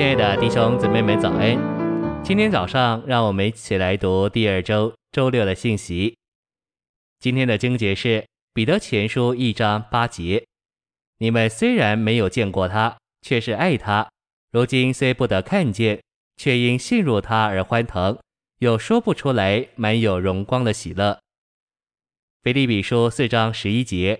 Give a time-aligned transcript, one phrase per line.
[0.00, 2.24] 亲爱的弟兄姊妹们，早安！
[2.24, 6.16] 今天早上，让我们一起来读第二周周六的信息。
[7.18, 10.46] 今天的经节是彼得前书一章八节：
[11.18, 14.08] 你们虽然没有见过他，却是爱他；
[14.50, 16.00] 如今虽不得看见，
[16.38, 18.18] 却因信入他而欢腾，
[18.60, 21.20] 有说不出来满有荣光的喜乐。
[22.42, 24.18] 腓立比书四章十一节：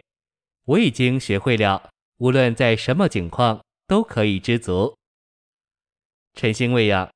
[0.67, 1.89] 我已经学会了，
[2.19, 4.95] 无论在什么境况，都可以知足。
[6.35, 7.11] 晨星喂养，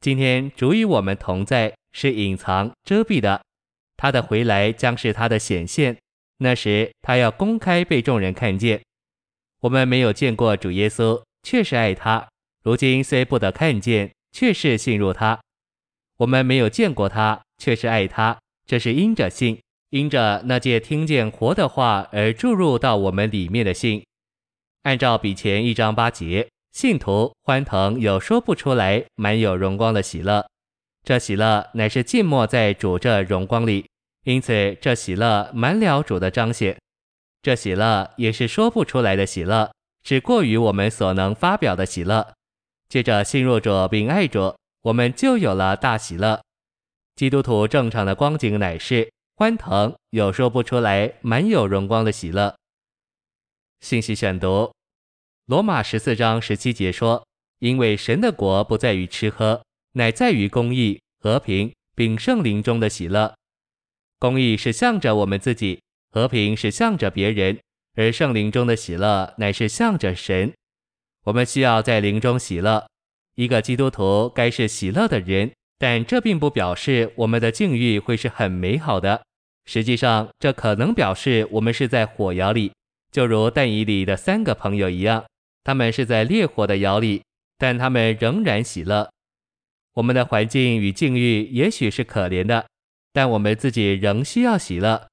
[0.00, 3.40] 今天主与我们同在，是隐藏遮蔽的；
[3.96, 5.98] 他的回来将是他的显现，
[6.38, 8.80] 那时他要公开被众人看见。
[9.60, 12.28] 我们没有见过主耶稣，却是爱他；
[12.62, 15.38] 如今虽不得看见，却是信入他。
[16.18, 19.60] 我们没有见过他，却是爱他，这是因着信，
[19.90, 24.02] 因着那借听见活的话而注入到我们里面的信。
[24.84, 26.48] 按照比前一章八节。
[26.76, 30.46] 信徒欢腾，有说不出来满有荣光的喜乐，
[31.02, 33.88] 这喜乐乃是浸没在主这荣光里，
[34.24, 36.76] 因此这喜乐满了主的彰显。
[37.40, 39.72] 这喜乐也是说不出来的喜乐，
[40.04, 42.34] 是过于我们所能发表的喜乐。
[42.90, 46.42] 接着信入主并爱主，我们就有了大喜乐。
[47.14, 52.54] 基督徒正常的光景乃是欢腾，有说不出来满有荣光的喜乐。
[53.80, 54.75] 信息选读。
[55.46, 57.24] 罗马十四章十七节说
[57.60, 63.32] ：“因为神的国不在于吃喝，乃在于公义、和平，并圣灵中的喜乐。
[64.18, 65.80] 公义是向着我们自己，
[66.10, 67.60] 和平是向着别人，
[67.94, 70.52] 而圣灵中的喜乐乃是向着神。
[71.22, 72.84] 我们需要在灵中喜乐。
[73.36, 79.22] 一个基督徒该是喜乐的人，但这并不表示我们的境遇会是很美好的。
[79.64, 82.72] 实际上，这可能表示我们是在火窑里，
[83.12, 85.24] 就如但以理的三个朋友一样。”
[85.66, 87.24] 他们是在烈火的窑里，
[87.58, 89.10] 但他们仍然喜乐。
[89.94, 92.64] 我们的环境与境遇也许是可怜的，
[93.12, 95.08] 但我们自己仍需要喜乐。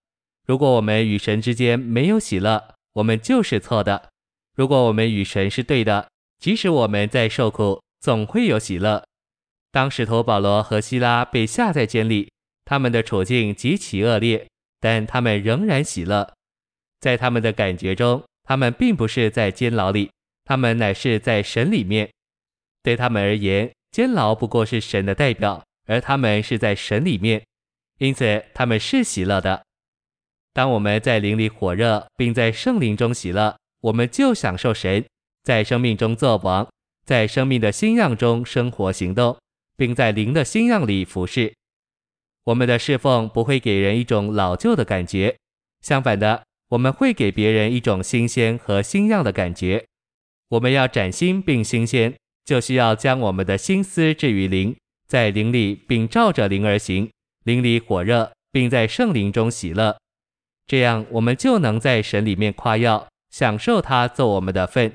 [0.46, 4.10] 如果我们与神之间没有喜乐，我们就是错的；
[4.56, 9.04] 如果我们与神是对的，即使我们在受苦，总会有喜乐。
[9.72, 12.32] 当使徒保罗和希拉被下在监里，
[12.64, 14.48] 他们的处境极其恶劣，
[14.80, 16.32] 但他们仍然喜乐。
[17.00, 20.12] 在他们的感觉中，他们并不是在监牢里。
[20.46, 22.12] 他们乃是在神里面，
[22.82, 27.46] 对他们而言，监牢不过是神的代表，而他们是在神里面，
[28.00, 29.64] 因此他们是喜乐的。
[30.54, 35.06] 当我们在灵里火热，并在圣灵中喜乐，我们就享受神
[35.44, 36.68] 在生命中作王，
[37.06, 39.38] 在生命的新样中生活行动，
[39.76, 41.54] 并在灵的新样里服侍。
[42.44, 45.38] 我们的侍奉不会给人一种老旧的感觉，
[45.82, 49.86] 相反的，我们会给别人一种新鲜和新样的感觉。
[50.50, 52.14] 我们要崭新并新鲜，
[52.46, 54.76] 就需要将我们的心思置于灵，
[55.08, 57.10] 在灵里并照着灵而行，
[57.44, 59.98] 灵里火热，并在圣灵中喜乐。
[60.68, 64.94] 这样，我们就能在神里面夸耀，享受他做我们的份。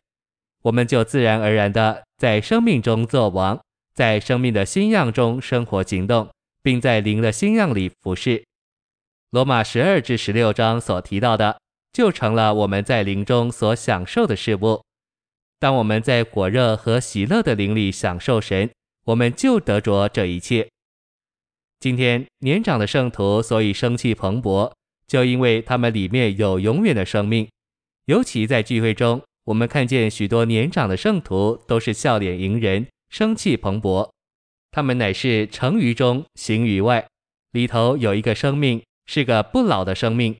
[0.62, 3.60] 我们就自然而然的在生命中作王，
[3.94, 6.28] 在生命的新样中生活行动，
[6.62, 8.44] 并在灵的新样里服侍。
[9.30, 11.60] 罗马十二至十六章所提到的，
[11.92, 14.82] 就成了我们在灵中所享受的事物。
[15.60, 18.70] 当我们在火热和喜乐的灵里享受神，
[19.06, 20.68] 我们就得着这一切。
[21.80, 24.72] 今天年长的圣徒所以生气蓬勃，
[25.06, 27.48] 就因为他们里面有永远的生命。
[28.06, 34.08] 尤其在聚会中，我们看见许多年长的圣徒都是笑脸迎人，生气蓬勃。
[34.70, 37.06] 他们乃是成于中，行于外，
[37.52, 40.36] 里头有一个生命，是个不老的生命。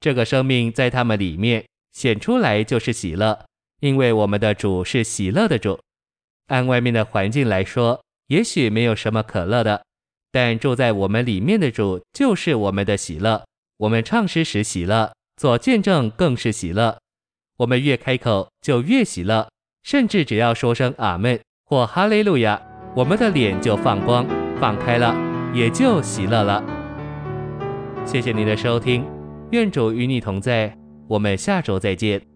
[0.00, 3.44] 这个生命在他们里面显出来，就是喜乐。
[3.82, 5.76] 因为我们的主是喜乐的主，
[6.46, 9.84] 按外面的环境来说，也许没有什么可乐的，
[10.30, 13.42] 但住在我们里面的主就是我们的喜乐。
[13.78, 16.96] 我们唱诗时喜乐，做见证更是喜乐。
[17.56, 19.50] 我们越开口就越喜乐，
[19.82, 22.62] 甚至只要说声阿门或哈利路亚，
[22.94, 24.24] 我们的脸就放光
[24.60, 25.12] 放开了，
[25.52, 26.64] 也就喜乐了。
[28.06, 29.04] 谢谢您的收听，
[29.50, 30.72] 愿主与你同在，
[31.08, 32.31] 我们下周再见。